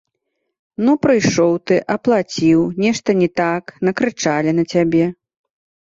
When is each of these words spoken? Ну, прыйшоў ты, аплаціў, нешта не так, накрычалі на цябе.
Ну, 0.85 0.95
прыйшоў 1.03 1.51
ты, 1.67 1.77
аплаціў, 1.97 2.59
нешта 2.87 3.09
не 3.23 3.29
так, 3.45 3.63
накрычалі 3.89 4.51
на 4.63 4.69
цябе. 4.77 5.05